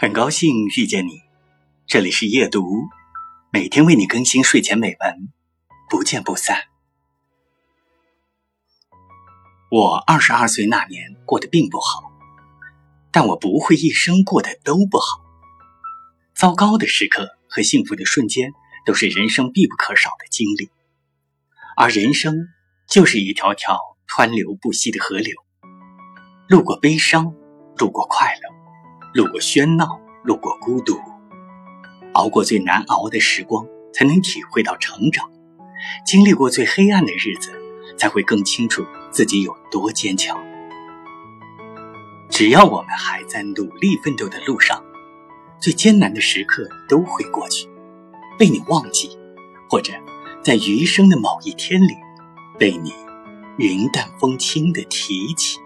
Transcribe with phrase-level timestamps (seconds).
[0.00, 1.22] 很高兴遇见你，
[1.84, 2.62] 这里是夜读，
[3.50, 5.28] 每天为你更新睡前美文，
[5.90, 6.56] 不见不散。
[9.72, 12.12] 我二十二岁那年过得并不好，
[13.10, 15.20] 但我不会一生过得都不好。
[16.32, 18.52] 糟糕的时刻和幸福的瞬间
[18.86, 20.70] 都是人生必不可少的经历，
[21.76, 22.36] 而人生
[22.88, 23.76] 就是一条条
[24.06, 25.34] 湍流不息的河流，
[26.48, 27.34] 路过悲伤，
[27.76, 28.37] 路过快乐。
[29.14, 30.98] 路过喧闹，路过孤独，
[32.12, 35.24] 熬过最难熬的时光，才能体会到成长；
[36.04, 37.52] 经历过最黑暗的日子，
[37.96, 40.38] 才会更清楚自己有多坚强。
[42.28, 44.84] 只要我们还在努力奋斗的路上，
[45.58, 47.66] 最艰难的时刻都会过去，
[48.38, 49.18] 被你忘记，
[49.70, 49.92] 或者
[50.42, 51.94] 在余生的某一天里，
[52.58, 52.92] 被你
[53.56, 55.58] 云淡风轻的提起。